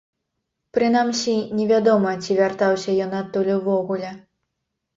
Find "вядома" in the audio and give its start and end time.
1.73-2.15